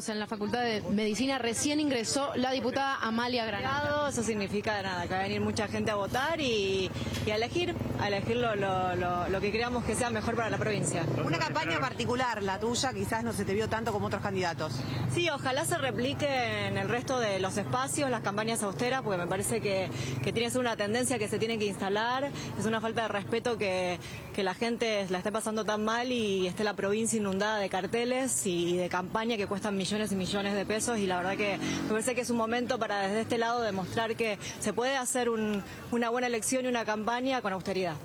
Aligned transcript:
estamos 0.00 0.14
en 0.14 0.20
la 0.20 0.26
Facultad 0.26 0.62
de 0.62 0.80
Medicina. 0.92 1.36
Recién 1.38 1.78
ingresó 1.78 2.32
la 2.36 2.52
diputada 2.52 2.96
Amalia 3.02 3.44
Granado. 3.44 4.08
Eso 4.08 4.22
significa 4.22 4.80
nada, 4.82 5.02
que 5.02 5.12
va 5.12 5.20
a 5.20 5.22
venir 5.24 5.42
mucha 5.42 5.68
gente 5.68 5.90
a 5.90 5.94
votar 5.96 6.40
y, 6.40 6.90
y 7.26 7.30
a 7.30 7.36
elegir, 7.36 7.74
a 8.00 8.08
elegir 8.08 8.36
lo, 8.36 8.56
lo- 8.56 8.96
lo- 8.96 9.28
lo 9.28 9.40
que 9.42 9.50
creamos 9.52 9.84
que 9.84 9.94
sea 9.94 10.08
mejor 10.10 10.36
para 10.36 10.48
la 10.48 10.56
provincia. 10.56 11.04
Una 11.22 11.38
campaña 11.38 11.78
particular, 11.80 12.42
la 12.42 12.58
tuya, 12.58 12.94
quizás 12.94 13.24
no 13.24 13.32
se 13.34 13.44
te 13.44 13.52
vio 13.52 13.68
tanto 13.68 13.92
como 13.92 14.06
otros 14.06 14.22
candidatos. 14.22 14.72
Sí, 15.12 15.28
ojalá 15.28 15.66
se 15.66 15.76
replique 15.76 16.26
en 16.68 16.78
el 16.78 16.88
resto 16.88 17.18
de 17.18 17.38
los 17.38 17.56
espacios 17.58 18.08
las 18.10 18.22
campañas 18.22 18.62
austeras, 18.62 19.02
porque 19.02 19.18
me 19.18 19.26
parece 19.26 19.60
que, 19.60 19.90
que 20.22 20.32
tiene 20.32 20.46
que 20.46 20.50
ser 20.52 20.60
una 20.62 20.76
tendencia 20.76 21.18
que 21.18 21.28
se 21.28 21.38
tiene 21.38 21.58
que 21.58 21.66
instalar. 21.66 22.30
Es 22.58 22.64
una 22.64 22.80
falta 22.80 23.02
de 23.02 23.08
respeto 23.08 23.58
que, 23.58 23.98
que 24.34 24.42
la 24.44 24.54
gente 24.54 25.06
la 25.10 25.18
esté 25.18 25.30
pasando 25.30 25.64
tan 25.66 25.84
mal 25.84 26.10
y 26.10 26.46
esté 26.46 26.64
la 26.64 26.72
provincia 26.74 27.18
inundada 27.18 27.58
de 27.58 27.68
carteles 27.68 28.46
y 28.46 28.76
de 28.78 28.88
campaña 28.88 29.36
que 29.36 29.46
cuestan 29.46 29.76
millones 29.76 29.89
y 29.92 30.14
millones 30.14 30.54
de 30.54 30.64
pesos. 30.64 30.98
Y 30.98 31.06
la 31.08 31.16
verdad 31.16 31.36
que 31.36 31.58
me 31.58 31.88
parece 31.90 32.14
que 32.14 32.20
es 32.20 32.30
un 32.30 32.36
momento 32.36 32.78
para 32.78 33.00
desde 33.08 33.22
este 33.22 33.38
lado 33.38 33.60
demostrar 33.60 34.14
que 34.14 34.38
se 34.60 34.72
puede 34.72 34.96
hacer 34.96 35.28
un- 35.28 35.64
una 35.90 36.10
buena 36.10 36.28
elección 36.28 36.64
y 36.64 36.68
una 36.68 36.84
campaña 36.84 37.42
con 37.42 37.52
austeridad. 37.52 37.96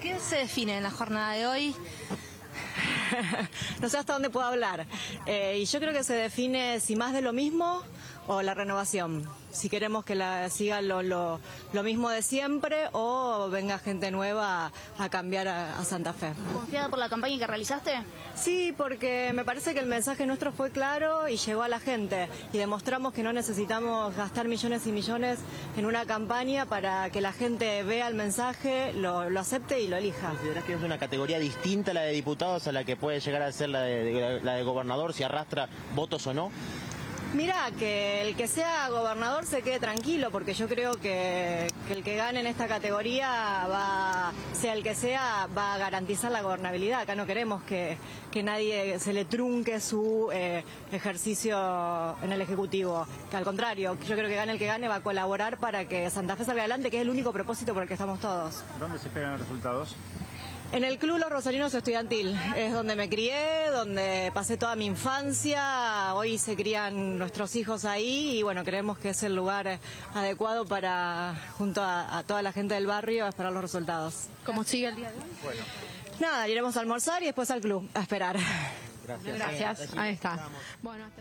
¿Qué 0.00 0.16
se 0.20 0.36
define 0.36 0.76
en 0.76 0.84
la 0.84 0.92
jornada 0.92 1.32
de 1.32 1.46
hoy? 1.48 1.74
no 3.80 3.88
sé 3.88 3.98
hasta 3.98 4.12
dónde 4.12 4.30
puedo 4.30 4.46
hablar. 4.46 4.86
Eh, 5.26 5.58
y 5.60 5.64
yo 5.64 5.80
creo 5.80 5.92
que 5.92 6.04
se 6.04 6.14
define 6.14 6.78
si 6.78 6.94
más 6.94 7.12
de 7.12 7.20
lo 7.20 7.32
mismo 7.32 7.82
o 8.28 8.40
la 8.42 8.54
renovación. 8.54 9.28
Si 9.58 9.68
queremos 9.68 10.04
que 10.04 10.14
la, 10.14 10.48
siga 10.50 10.80
lo, 10.80 11.02
lo- 11.02 11.40
lo 11.72 11.82
mismo 11.82 12.08
de 12.10 12.22
siempre 12.22 12.88
o 12.92 13.48
venga 13.50 13.78
gente 13.78 14.10
nueva 14.10 14.66
a, 14.66 14.72
a 15.04 15.08
cambiar 15.08 15.48
a, 15.48 15.78
a 15.78 15.84
Santa 15.84 16.12
Fe. 16.12 16.32
¿Confiada 16.52 16.88
por 16.88 16.98
la 16.98 17.08
campaña 17.08 17.36
que 17.38 17.46
realizaste? 17.46 17.92
Sí, 18.36 18.72
porque 18.76 19.32
me 19.34 19.44
parece 19.44 19.74
que 19.74 19.80
el 19.80 19.86
mensaje 19.86 20.26
nuestro 20.26 20.52
fue 20.52 20.70
claro 20.70 21.28
y 21.28 21.36
llegó 21.36 21.62
a 21.62 21.68
la 21.68 21.80
gente. 21.80 22.28
Y 22.52 22.58
demostramos 22.58 23.12
que 23.12 23.22
no 23.22 23.32
necesitamos 23.32 24.14
gastar 24.16 24.46
millones 24.48 24.86
y 24.86 24.92
millones 24.92 25.40
en 25.76 25.86
una 25.86 26.06
campaña 26.06 26.64
para 26.66 27.10
que 27.10 27.20
la 27.20 27.32
gente 27.32 27.82
vea 27.82 28.06
el 28.08 28.14
mensaje, 28.14 28.92
lo, 28.94 29.28
lo 29.28 29.40
acepte 29.40 29.80
y 29.80 29.88
lo 29.88 29.96
elija. 29.96 30.28
¿Considerás 30.30 30.64
que 30.64 30.74
es 30.74 30.82
una 30.82 30.98
categoría 30.98 31.38
distinta 31.38 31.92
la 31.92 32.02
de 32.02 32.12
diputados 32.12 32.66
a 32.68 32.72
la 32.72 32.84
que 32.84 32.96
puede 32.96 33.20
llegar 33.20 33.42
a 33.42 33.50
ser 33.52 33.70
la 33.70 33.80
de, 33.82 34.04
de- 34.04 34.40
la 34.42 34.54
de 34.54 34.62
gobernador, 34.62 35.12
si 35.12 35.24
arrastra 35.24 35.68
votos 35.94 36.26
o 36.26 36.34
no? 36.34 36.50
Mira, 37.34 37.70
que 37.78 38.22
el 38.22 38.36
que 38.36 38.48
sea 38.48 38.88
gobernador 38.88 39.44
se 39.44 39.60
quede 39.60 39.78
tranquilo, 39.78 40.30
porque 40.30 40.54
yo 40.54 40.66
creo 40.66 40.94
que, 40.94 41.68
el 41.90 42.02
que 42.02 42.16
gane 42.16 42.40
en 42.40 42.46
esta 42.46 42.66
categoría, 42.66 43.66
va, 43.70 44.32
sea 44.54 44.72
el 44.72 44.82
que 44.82 44.94
sea, 44.94 45.46
va 45.56 45.74
a 45.74 45.78
garantizar 45.78 46.32
la 46.32 46.40
gobernabilidad. 46.40 47.00
Acá 47.02 47.14
no 47.14 47.26
queremos 47.26 47.62
que, 47.64 47.98
que 48.30 48.42
nadie 48.42 48.98
se 48.98 49.12
le 49.12 49.26
trunque 49.26 49.78
su 49.80 50.30
eh, 50.32 50.64
ejercicio 50.90 52.16
en 52.22 52.32
el 52.32 52.40
Ejecutivo. 52.40 53.06
Que 53.30 53.36
al 53.36 53.44
contrario, 53.44 53.98
yo 54.08 54.14
creo 54.14 54.28
que 54.28 54.34
gane 54.34 54.52
el 54.52 54.58
que 54.58 54.66
gane 54.66 54.88
va 54.88 54.96
a 54.96 55.02
colaborar 55.02 55.58
para 55.58 55.86
que 55.86 56.08
Santa 56.08 56.34
Fe 56.34 56.46
salga 56.46 56.62
adelante, 56.62 56.90
que 56.90 56.96
es 56.96 57.02
el 57.02 57.10
único 57.10 57.30
propósito 57.32 57.74
por 57.74 57.82
el 57.82 57.88
que 57.88 57.94
estamos 57.94 58.20
todos. 58.20 58.64
¿Dónde 58.80 58.98
se 58.98 59.08
esperan 59.08 59.32
los 59.32 59.40
resultados? 59.42 59.94
En 60.70 60.84
el 60.84 60.98
Club 60.98 61.16
Los 61.18 61.30
Rosarinos 61.30 61.72
Estudiantil, 61.72 62.38
es 62.54 62.74
donde 62.74 62.94
me 62.94 63.08
crié, 63.08 63.70
donde 63.72 64.30
pasé 64.34 64.58
toda 64.58 64.76
mi 64.76 64.84
infancia, 64.84 66.14
hoy 66.14 66.36
se 66.36 66.56
crían 66.56 67.18
nuestros 67.18 67.56
hijos 67.56 67.86
ahí 67.86 68.38
y 68.38 68.42
bueno, 68.42 68.64
creemos 68.64 68.98
que 68.98 69.10
es 69.10 69.22
el 69.22 69.34
lugar 69.34 69.78
adecuado 70.14 70.66
para, 70.66 71.34
junto 71.56 71.82
a, 71.82 72.18
a 72.18 72.22
toda 72.22 72.42
la 72.42 72.52
gente 72.52 72.74
del 72.74 72.86
barrio, 72.86 73.26
esperar 73.26 73.52
los 73.52 73.62
resultados. 73.62 74.26
¿Cómo 74.44 74.62
sigue 74.62 74.88
el 74.88 74.96
día 74.96 75.10
de 75.10 75.16
hoy? 75.16 75.56
Nada, 76.20 76.46
iremos 76.46 76.76
a 76.76 76.80
almorzar 76.80 77.22
y 77.22 77.26
después 77.26 77.50
al 77.50 77.62
club, 77.62 77.88
a 77.94 78.00
esperar. 78.00 78.36
Gracias. 79.24 79.88
Ahí 79.96 80.12
está. 80.12 80.38
Bueno, 80.82 81.06
hasta 81.06 81.16